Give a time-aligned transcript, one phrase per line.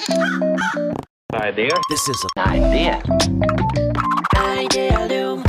[0.00, 1.68] Idea.
[1.90, 3.02] This is an idea.
[4.34, 5.44] Idealum.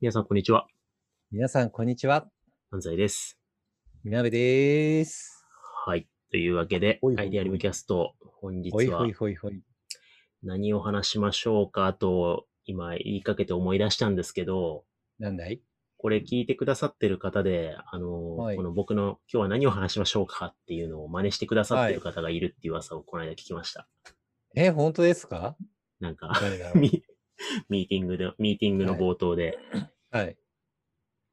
[0.00, 0.68] 皆さん、こんにちは。
[1.32, 2.28] 皆さん、こんにちは。
[2.70, 3.40] 安西です。
[4.04, 5.44] みなべです。
[5.84, 6.06] はい。
[6.30, 9.60] というわけでほい、ほいアイデアリムキャスト、本日はほいほいほいほい。
[10.44, 14.84] 何を話しましょうかと、今言いかけて思い出したんですけど、
[15.18, 15.60] なんだい？
[16.00, 23.86] これ聞いてくださってる方で、あの、はいこの僕の今日は何を話しましょうかっていうのを真似してくださってる方がいるっていう噂をこの間聞きました。
[24.56, 25.56] え、本当ですか？
[26.00, 26.32] なんか、
[26.74, 27.04] ミ
[27.68, 29.58] ミーティングで、ミーティングの冒頭で、
[30.10, 30.38] はい。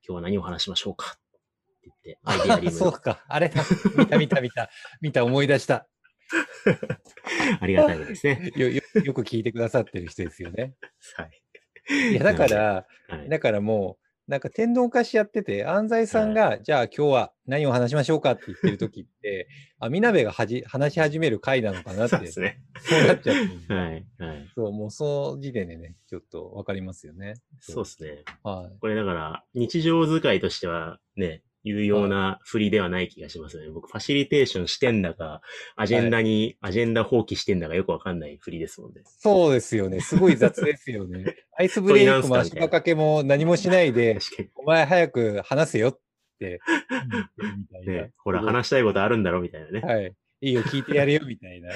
[0.05, 1.39] 今日は何を話しましょうかって
[1.83, 3.23] 言って、アイデアリムのそうか。
[3.29, 3.63] あれだ。
[3.97, 4.69] 見た見た見た。
[4.99, 5.87] 見た思い出した。
[7.61, 8.51] ありがたいですね。
[8.57, 10.75] よ、よ、よく聞いてくださってる人ですよね。
[11.15, 12.11] はい。
[12.11, 19.47] いや、だから、はい、だからもう、なんか天丼化しやってて、安西さんが、じゃあ今日は何を話しましょうかって言ってる時って、
[19.79, 22.61] あ、みなべがはじ話し始める回なのかなって、そうですね。
[22.81, 24.05] そうなっちゃってるんですよ はい。
[24.17, 24.47] はい。
[24.53, 27.35] そう、もうその時点でね、ちょっとわかりますよね。
[27.61, 28.23] そうですね。
[28.43, 28.79] はい。
[28.79, 33.69] これだから、日常使いとしてはね、有用な振りではない気がしますね。
[33.69, 35.41] 僕、ファシリテーションしてんだか、
[35.75, 39.01] アジェンダに、アジェンダ放棄してんだかよくわかんない振りですもんね。
[39.05, 39.99] そうですよね。
[39.99, 41.35] すごい雑ですよね。
[41.57, 44.19] アイスブレイクも足場掛けも何もしないで。
[44.55, 45.99] お前早く話せよっ
[46.39, 46.59] て。
[47.85, 49.81] ね、ほら、話したいことあるんだろみたいなね。
[49.81, 50.15] はい。
[50.41, 51.71] いいよ、聞いてやれよ、みたいな。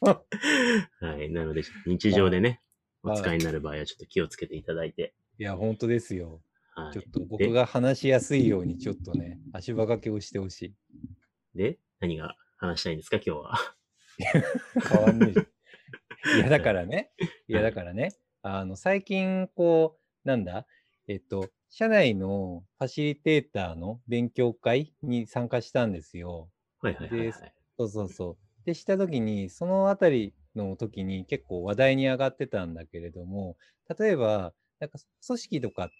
[1.00, 1.30] はい。
[1.30, 2.60] なので、日常でね、はい
[3.02, 5.14] お使いになる場合はちょっと気をつけていただいて。
[5.38, 6.40] いや、本当ですよ。
[6.70, 6.92] はい。
[6.92, 10.74] ちょっと僕が話しやすいように、ちょっとね、足場掛けをしてほしい。
[11.54, 13.54] で、何が話したいんですか、今日は。
[14.88, 15.46] 変わんねえじゃん。
[16.36, 17.12] いや、だからね、
[17.48, 20.66] いや、だからね、あの、最近、こう、なんだ、
[21.08, 26.50] えっと、社内のファシリテーターの勉強会に参加したんですよ。
[26.80, 27.54] はいはいはい、はい。
[27.78, 28.36] そうそうそう。
[28.64, 33.56] で、したときに、そのあたりの時に結構話題に上がってたんだけれども、
[33.98, 35.94] 例えば、なんか組織とかって、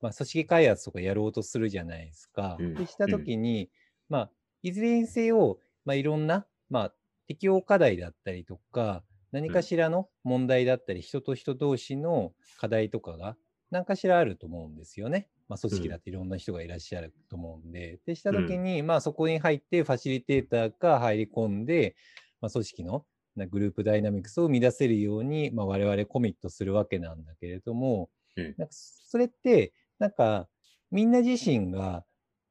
[0.00, 2.56] まあ、組織開発とかやろうとするじゃないですか。
[2.58, 3.70] うんで、したときに、
[4.08, 4.30] まあ、
[4.62, 6.94] いずれにせよ、まあ、いろんな、まあ、
[7.26, 13.36] 適用課題だったりとか、何かしらの問題だったり、人と人同士の課題とかが、
[13.70, 15.28] 何かしらあると思うんですよね。
[15.48, 18.00] まあ、組織だっていろんな人がいらっしゃると思うんで。
[18.06, 21.94] で、したときに、まあ、そこに入って、ファシリテーターが入り込んで、
[22.40, 23.04] まあ、組織の
[23.36, 28.19] なグループダイナミクスを生み出せるように、まあ、我々コミットするわけなんだけれども、うん
[28.56, 30.48] なんかそれって、なんか、
[30.90, 32.04] みんな自身が、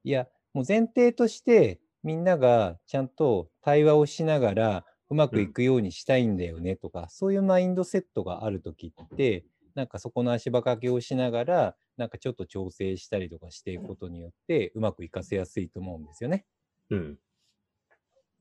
[0.03, 9.45] いや、もう前提として、みんながちゃんと対話をしながら、うまくいくようにしたいんだよねとか、そういうマインドセットがあるときって、
[9.75, 16.45] なんかそこの足場掛けをしながら、なんかちょっと調整したりとかしていくことによって、うまくいかせやすいと思うんですよね。
[16.89, 17.19] うん。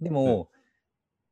[0.00, 0.50] でも、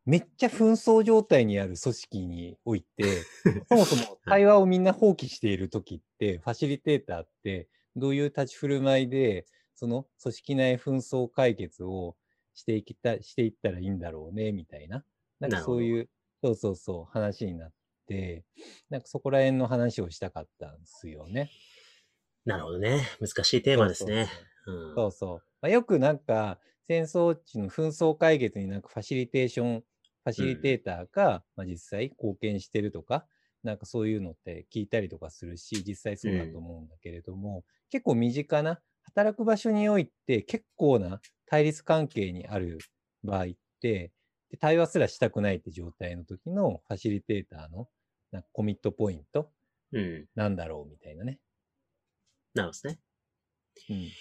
[0.06, 3.22] めっちゃ紛争状態にある組織において、
[3.68, 12.16] そもそも対話をみんな放棄しているときって、ファシリテーターってどういう立ち振る舞いで、その組織内紛争解決を
[12.54, 15.04] していきたしていったらいいんだろうね、みたいな。
[15.40, 16.08] なんかそういう、
[16.42, 17.72] そうそうそう、話になっ
[18.06, 18.44] て、
[18.88, 21.50] なんかそこら辺の話をしたかったんですよね。
[22.44, 23.02] なるほどね。
[23.20, 24.28] 難しいテーマですね。
[24.66, 24.94] うん。
[24.94, 25.42] そうそう。
[25.60, 29.84] まあ、よくなんか、戦争地の紛争解決になんかファシリテーション、
[30.26, 33.28] ファシリテーターが、まあ、実際貢献してるとか、
[33.62, 42.78] なんかそういうのって聞いたりとかするし、実際そうだと思うんだけれども、結構身近な、働く場所において結構な対立関係にある
[43.22, 43.46] 場合っ
[43.80, 44.12] て、
[44.50, 47.88] で対話すらしたくないって状態の時のファシリテーターの
[48.32, 49.52] なんかコミットポイント
[49.92, 50.28] うん。
[50.34, 51.40] なんだろうみたいなね。
[52.54, 53.00] なるほどね。
[53.88, 54.16] うん。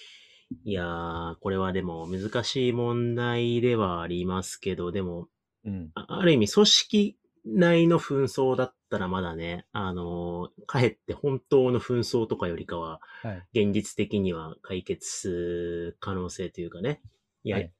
[0.64, 5.28] いやー、これはでも難しい問題ではありますけど、でも、
[5.66, 5.90] うん。
[5.94, 13.62] あある意味組織内の紛争だったらまだね、あのーかえって本当の紛争とかよりかは、はい。
[13.64, 17.00] 現実的には解決する可能性というかね、
[17.44, 17.72] や、はい。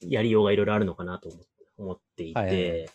[0.00, 1.38] やりようがいろいろあるのかなと思
[1.78, 2.88] 思っていて、はいはいはい。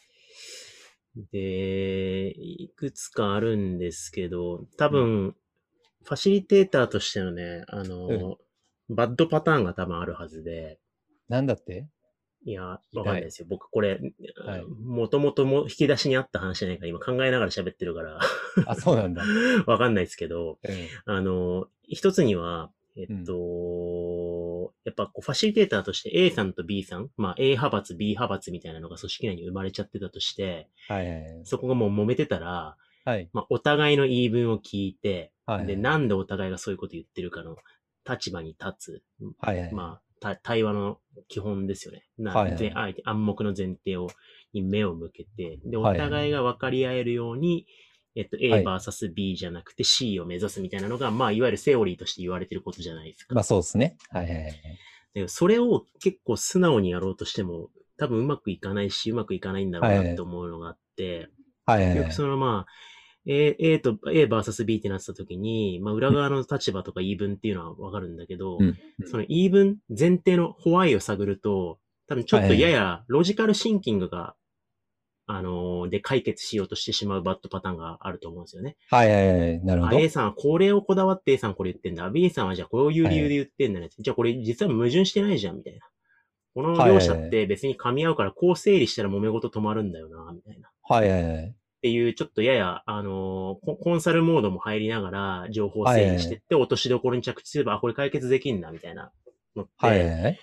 [1.31, 5.35] で、いくつかあるんですけど、多分、
[6.03, 8.35] ファシリテーターとしてのね、あのー、
[8.89, 10.77] バッドパターンが多分あるはずで、
[11.29, 11.88] なんだって？
[12.45, 13.47] いや、わかんないですよ。
[13.50, 14.00] 僕これ、
[14.45, 18.19] はいもともとも引き出しにあった話じゃないから今考えながら喋ってるから、
[18.68, 19.24] あ、そうなんだ。
[19.65, 20.68] わかんないですけど、う
[21.12, 31.45] んあの、一つには、えっと、やっぱこうファシリテーターとして A さんと B さん、まあ A 派閥、B 派閥みたいなのが組織内に生まれちゃってたとして、はいはいはい。
[31.45, 33.30] そこがもう揉めてたら、はい。
[33.33, 35.65] まあお互いの言い分を聞いて、はい。
[35.65, 37.57] で、なんでお互いがそういうこと言ってるかの
[38.09, 39.03] 立場に立つ。
[39.39, 39.74] はいはい。
[39.74, 40.97] まあ、た対話の
[41.27, 42.03] 基本ですよね。
[42.17, 44.07] なはいはいぜ相手暗黙の前提を
[44.53, 47.67] に目を向けて、で、お互いが分かり合えるように、
[48.15, 53.35] えっと、は A い vs B じゃなくて C を目指すみたいなのが、まあ、いわゆるセオリーとして言われてることじゃないですか。
[53.35, 53.97] まあそうですね。
[54.09, 54.53] はいはいはい。
[55.13, 61.29] でそれを結構素直にやろうとしても、多分うまくいかないし、うまくいかないんだろうないって思うのがあって、
[61.65, 62.13] はいはいはいよく。
[62.13, 62.71] そのまあ、
[63.27, 74.36] A, A と A vs B ってなってた時に、まあ裏側の立場とか言い分っていうのはわかるんだけど、うんその言い分、前提のホワイを探ると、多分ちょっとややロジカルシンキングが、
[75.27, 78.77] あのーで解決しようとしてしまうバッドパターンがあると思うんですよね。
[78.92, 79.66] はいはいはい。
[79.66, 80.00] なるほあど。
[80.00, 82.07] A さんはこれをこだわって A さんこれ言ってんだ。
[82.12, 83.89] B さんはじゃあこういう理由で言ってんだね。
[83.98, 85.80] じゃあこれ実は矛盾してないじゃん、みたいな。
[86.54, 90.69] この両者って別に噛み合うからこう整理したら揉め事止まるんだよな、みたいな。
[90.83, 91.56] はいはいはい。
[91.85, 99.11] っていう、ちょっとやや、あのーココンサルモードも入りながら、情報整理してって、落としどころに着地すれば、あ、これ解決できんな、みたいな
[99.55, 100.39] のって、はいはいはい。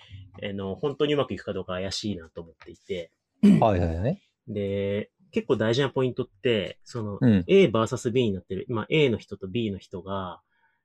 [0.50, 3.10] あの、本当にうまくいくかどうか怪しいなと思っていて、
[3.42, 4.22] はいはいはい。
[4.46, 7.44] で、結構大事なポイントって、その、うん。
[7.48, 10.40] A vs B になってる、まあ A の人と B の人が、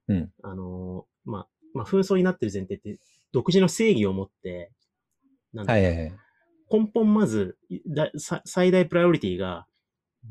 [0.07, 2.98] うんあのーまあ、まあ、紛争になってる前提って、
[3.31, 4.71] 独自の正義を持って、
[5.54, 6.13] なんだはいはいはい。
[6.69, 7.57] 根本まず、
[7.88, 9.65] ださ最大プライオリティが、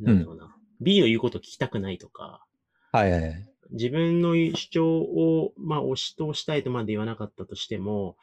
[0.00, 2.44] なんだろうな、B の言うことを聞きたくないとか、
[2.92, 3.48] はいはいはい。
[3.70, 8.16] 自分の主張を、まあ、押し通したいとまで言わなかったとしても、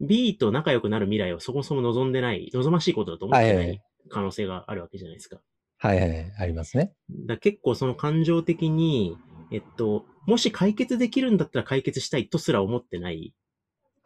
[0.00, 5.40] B と仲良くなる未来をそもそも望んでない、望ましいことだと思ってなはい可能性があるわけじゃないですか。
[5.78, 6.32] はいはいはい。
[6.38, 6.92] ありますね。
[7.10, 9.16] だ結構その感情的に、
[9.50, 13.34] えっと、もし解決できるんだったら解決したいとすら思ってない。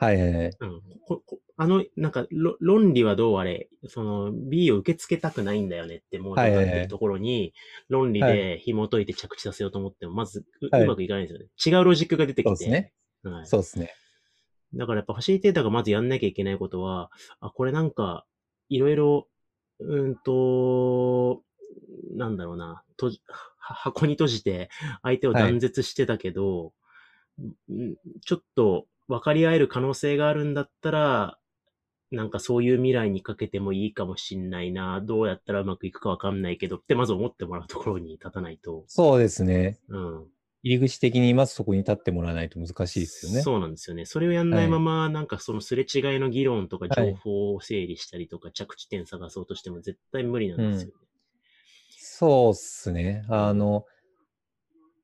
[0.00, 0.56] はいはいはい。
[0.60, 0.82] うん。
[1.06, 7.52] ここあの、なんか、ろ論理はどうあれ、その、B を受け付けたくないんだよねってもう分かってるところに、
[7.88, 11.48] 論理で紐解いて着地させようと思っても、まずう、はいうまくいかないんですよね。
[11.64, 12.50] 違うロジックが出てきて。
[12.50, 12.92] そうですね。
[13.24, 13.46] はい。
[13.46, 13.90] そうですね。
[14.72, 17.10] だからやっぱファシリテーターがまずやんなきゃいけないことは、
[17.40, 18.24] あ、これなんか、
[18.68, 19.28] いろいろ、
[19.80, 21.42] うーんと、
[22.16, 23.20] なんだろうな、とじ
[23.58, 24.68] は箱に閉じて
[25.02, 26.72] 相手を断絶してたけど、
[27.72, 31.38] んちょっと分かり合える可能性があるんだったら、
[32.12, 39.80] なんかそういう未来にかけてもいいかもしんないな、どうやったらうまくいくかわかんないけどってまず思ってもらうところに立たないと、そうですね。
[39.88, 40.26] うん。
[40.62, 43.42] 入り口的にまずそこに立ってもらわないと難しいですよね。
[43.42, 44.04] そうなんですよね。
[44.06, 50.92] それをやんないまま、なんかそのすれ違いの議論とか情報を整理したりとか、着地点探そうとしても絶対無理なんですよね。
[51.98, 53.24] そうっすね。
[53.28, 53.86] あの、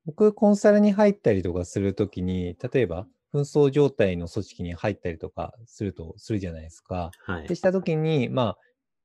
[0.05, 7.11] 僕、コンサルに入ったりとかするときに、例えば、紛争状態の組織に入ったりとかすると、するじゃないですか。
[7.25, 7.55] はいで。
[7.55, 8.57] したときに、まあ、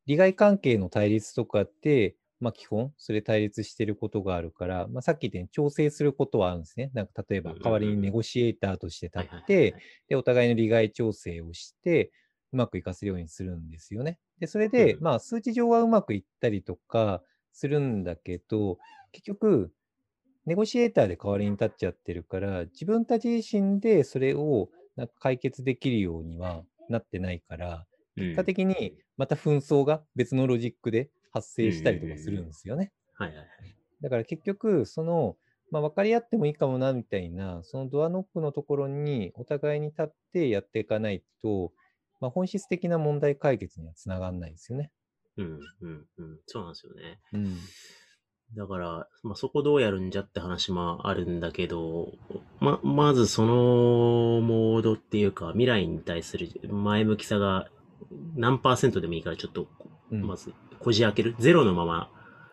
[0.07, 6.91] 利害関係の対立とかって、まあ、基本、それ対立してることがあるから、まあ、さっき言ったように調整することはあるんですね。
[6.93, 9.77] なんか、例えば代わりにネゴシエーターとして立って、
[10.09, 12.11] で、お互いの利害調整をして、
[12.53, 14.19] うまくいかせるようにするんですよね。
[14.41, 17.23] で、それで、うんまあ、数値上はうまくいったりとか
[17.53, 18.79] するんだけど、
[19.13, 19.73] 結局、
[20.47, 27.87] ネゴシエーターで代わりに立っちゃってるから、自分たち自身でそれをなんか解決できるようにはなってないから、
[28.17, 32.93] 結結果的にまた紛争が別のロジックで発生したりとかするんですよね。
[33.15, 33.49] はいはいはい。
[34.01, 35.37] だから結局、その、
[35.71, 41.73] まあ、分かり合ってもいいかもなみたいな、そのドアノックのところにお互いに立ってやっていかないと、
[42.21, 44.93] まあ、本質的な問題解決にはつながらないですよね。
[45.37, 46.41] うん、うん、うん。
[46.47, 47.21] そうなんですよね。
[47.33, 47.75] うん。
[48.57, 52.13] だから、まあ、そこどうやるんじゃって話もあるんだけど、
[52.61, 53.55] ま、まずその
[54.43, 57.69] モードっていうか、未来に対する前向きさが
[58.37, 59.69] 何パーセントでもいいから、ちょっと、
[60.11, 61.35] うんまず、こじ開ける。
[61.39, 62.11] ゼロのまま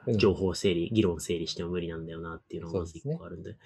[0.07, 3.57] うん情報整理、議論整理しても無理なんだよなっていうのがまず一個あるんで。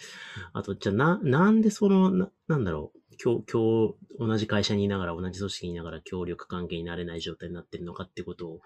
[0.52, 3.00] あと、じゃあな、なんでその、な、なんだろう。
[3.24, 8.62] 今日、今日、同じ会社にいながら、同じ組織にいながら協力関係になれない状態になってるのかってことを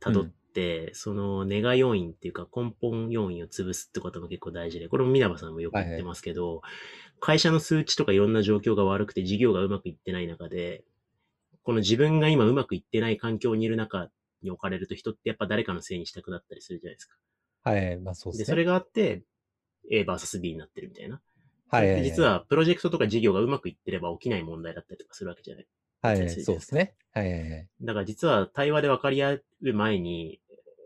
[0.00, 0.32] 辿って、
[0.94, 6.62] そのネガ要因っていうか根本要因を潰すってことも結構大事で、これも稲葉さんもよく言ってますけど、
[7.20, 10.84] 会社の数値とかいろんな状況が悪くて事業がうまくいってない中で、
[11.62, 14.08] この自分が今うまくいってない環境にいる中
[14.42, 17.16] に置かれると人ってやっぱ誰かのせいにしたくなったりするじゃないですか。
[17.64, 18.52] はい、まあそうでで、すね。
[18.52, 19.22] それがあって、
[19.90, 21.20] A vs B になってるみたいな。
[21.70, 25.66] はいはい実は、プロジェクトとか事業がうまくいってれば起きない問題だったりとかするわけじゃない。
[26.00, 26.94] はい、そうですね。
[27.12, 27.68] はいはいはい。
[27.82, 29.42] だから実は対話で分かり合う
[29.74, 30.40] 前に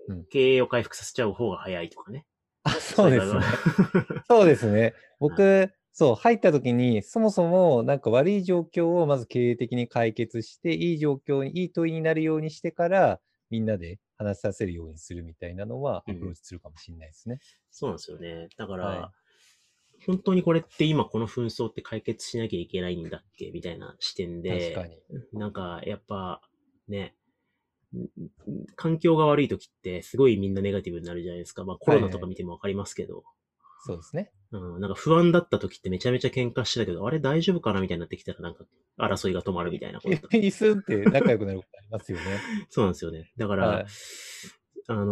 [0.08, 2.26] うん、経営を回復させちゃう方が早いとかね。
[2.64, 3.40] あ、そうですね。
[3.40, 3.46] ね。
[4.28, 4.94] そうですね。
[5.18, 17.38] 僕、そう、入った時に、そもそもなんか悪い状況をまず経営的に解決して、いい状況に、いい問いになるようにしてから、みんなで話させるようにするみたいなのは、うんアプローチするかもしれないですね。
[17.70, 18.48] そうなんですよね。
[18.56, 19.12] だから、は
[20.06, 23.50] 本当にこれって今この紛争って解決しなきゃいけないんだっけ？
[23.52, 25.00] みたいな視点で、確かに。
[25.32, 26.40] なんかやっぱ
[26.88, 27.21] ね、ん
[28.76, 31.64] 環境が悪い時ってすごいみんなネガティブになるじゃないですか。
[31.64, 33.24] まあコロナとか見てもわかりますけど、
[33.84, 34.30] そうですね。
[34.52, 38.64] うん、なんか不安だった時ってめちゃめちゃ喧嘩してたけど、あれ大丈夫かなみたいになってきたらなんか
[38.98, 40.16] 争いが止まるみたいなこと。
[40.28, 42.24] 椅子って仲良くなることありますよね。
[42.70, 43.32] そうなんですよね。
[43.36, 43.86] だから、はい
[44.88, 45.04] あの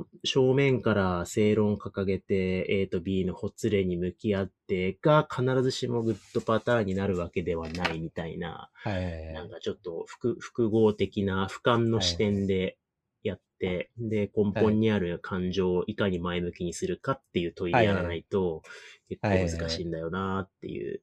[0.00, 12.76] ー正面から正論掲げて A と B のほつれに向き合ってが必ずしもグッドパターンになるわけではないみたいな、はいはいはいなんかちょっと複複合的な俯瞰の視点で
[13.22, 18.62] やって、で、根本にある感情をいかに前向きにするかっていう問いでやらないと、
[19.08, 21.00] 結構難しいんだよなっていう、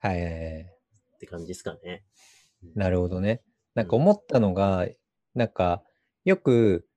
[0.00, 0.60] はいはいはい。
[0.62, 2.04] って感じですかね。
[2.74, 3.42] なるほどね。
[3.74, 4.86] なんか思ったのが、
[5.34, 5.82] なんか
[6.24, 6.87] よく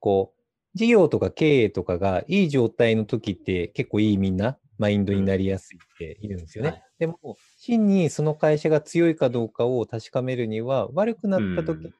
[0.00, 0.40] こう
[0.74, 6.70] 事業とか経営とかがいい状態の時って結構いいみんなマインドになりやすいって言うんですよね。
[6.70, 11.94] はいでも真にその会社が強いかどうかを確かめるには悪くなった時にうん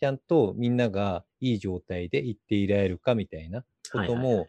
[0.00, 4.46] ちゃんとみんながいい状態で言っていられるかみたいなこともい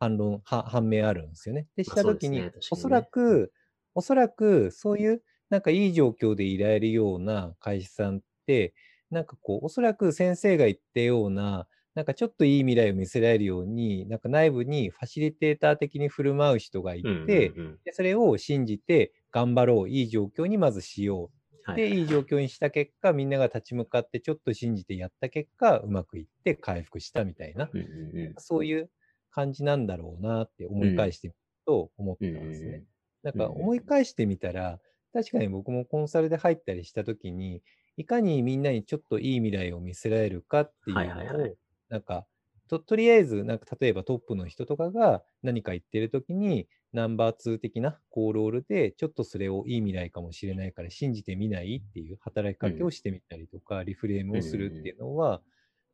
[0.00, 1.68] 反論、は判明あるんですよね。
[1.76, 3.52] で、した時に、ね確かにねおそらく、
[3.94, 8.74] おそらくそういうなんかいい状況でいられるような会社さんって、
[9.10, 17.10] なんかこう、おそらく先生が言ったような、なんかちょっといい未来を見せられるように、なんか内部にファシリテーター的に振る舞う人がいて、う
[17.56, 17.78] んうんうん。
[17.84, 21.36] でそれを信じて頑張ろう、いい状況にまずしよう。
[21.64, 28.34] はいで、いい状況にした結果、みんなが立ち向かってちょっと信じてやった結果、うまくいって回復したみたいな、うんうんうん。
[28.38, 28.90] そういう
[29.30, 32.70] 感じなんだろうなって思い返してみると思ったうんですね。
[32.76, 32.84] うん。
[33.22, 34.80] なんか思い返してみたら、
[35.12, 37.62] 確かに僕もコンサルで入ったりしたときに、
[37.96, 41.36] いかにみんなにちょっといい未来を見せられるかっていうはいはいはい。
[41.42, 41.56] のを、
[41.88, 42.26] なんか、
[42.68, 55.42] ととりあえず、なんか例えばトップの人とかが何か言ってるときに、ナンバー2的なコールオールで、ちょっとそれをいい未来かもしれないから信じてみないっていう働きかけをしてみたりとか、リフレームをするっていうのは、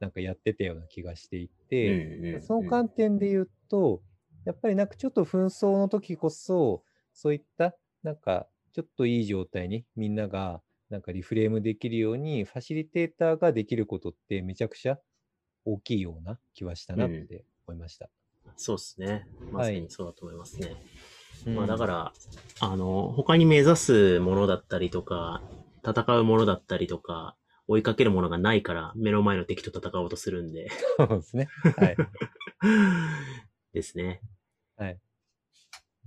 [0.01, 2.03] なんかやってたような気がしていて、
[2.41, 4.03] その観点で言うと、
[4.45, 14.99] やっぱりなんかちょっと紛争の時こそ、そういったなんかちょっといい状態にみんながなんかリフレームできるように、ファシリテーターができることってめちゃくちゃ
[15.65, 18.09] 大きいような気はしたなって思いました。
[18.57, 19.27] そうですね。
[19.53, 20.77] まさにそうだと思いますね。
[21.47, 22.13] まあだから、
[22.61, 25.43] あの、他に目指すものだったりとか、
[25.85, 27.37] 戦うものだったりとか、
[27.69, 30.69] 追いかけるものがないから、目の前の敵と戦おうとするんで。
[30.97, 31.49] そうですね。
[31.77, 31.97] はい。
[33.73, 34.21] ですね。
[34.77, 34.99] はい。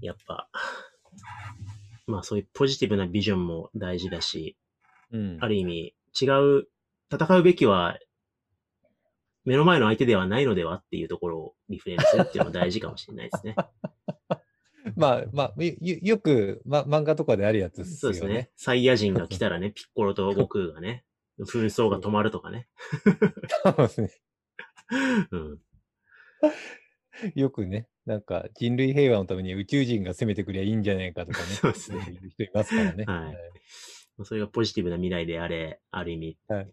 [0.02, 0.50] やっぱ、
[2.08, 4.58] まあそういうポジティブなビジョンも大事だし、
[5.12, 6.26] うんある意味、違
[6.60, 6.68] う、
[7.12, 7.98] 戦うべきは、
[9.46, 13.56] 目の前の相手ではないのではっていうところをリフレームするっていうのも大事かもしれないですね。
[14.96, 18.18] まあまあ、よよく、ま、漫画とかであるやつですよね。
[18.18, 18.52] そうですね。
[18.56, 21.06] サイヤ人が来たらね、 ピッコロと悟空がね、
[21.40, 22.68] 紛争が止まるとかね。
[23.64, 24.12] そうですね。
[25.32, 25.60] うん。
[27.34, 31.46] よくね、なんか人類平和のために宇宙人が攻めてくりゃいいんじゃないかとかね。
[31.46, 32.00] そうですね
[32.30, 33.06] 人いますからね。
[33.06, 33.55] はい
[34.24, 36.72] それがポジティブな未来であれ、ある意味、はい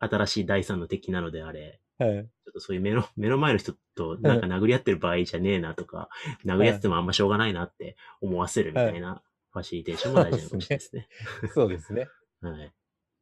[0.00, 2.16] 新しい第三の敵なのであれ、はい。
[2.16, 2.24] はい。
[2.24, 6.08] ちょっとそういう目の 目の前の人となんか殴り合ってる場合じゃねえなとか、
[6.44, 11.08] 殴り合っててもあんましょうがないなって思わせるみたいなファシリテーションも大事なのかもしれないですね。
[11.54, 12.08] そうですね。
[12.40, 12.72] はい。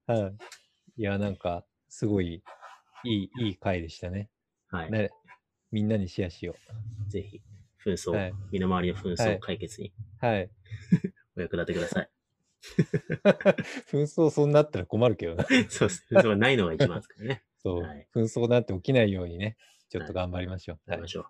[0.06, 0.36] はい。
[0.96, 2.42] いや、なんか、すごい、
[3.04, 4.30] いい、いい回でしたね。
[4.68, 4.90] はい。
[4.90, 5.10] ね
[5.70, 6.54] みんなにシェアしよ
[7.08, 7.42] ぜひ、
[7.84, 9.92] 紛争、はい身の回りの紛争解決に
[10.22, 10.26] う。
[10.26, 10.50] はい。
[11.36, 12.10] お役立てください。
[13.90, 15.44] 紛争そうなったら困るけどな。
[15.68, 16.06] そうです。
[16.10, 17.42] 紛争がないのが一番ですからね。
[17.62, 17.82] そう。
[17.82, 19.56] はい紛争なんて起きないようにね、
[19.88, 20.76] ちょっとはい頑張りましょう。
[20.76, 21.08] はいやりま。
[21.08, 21.26] しょ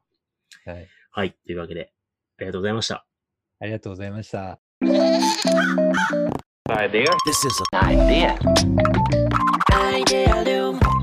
[0.67, 0.71] う。
[0.71, 0.89] はい。
[1.11, 1.33] はい。
[1.33, 1.93] というわけで、
[2.39, 3.07] ありがとうございました。
[3.61, 4.61] ありがとうございました。
[7.27, 8.39] This is an idea.
[9.73, 10.98] Idea Loom.